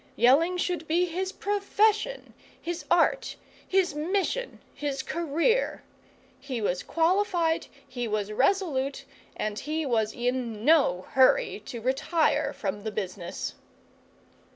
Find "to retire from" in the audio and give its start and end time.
11.67-12.81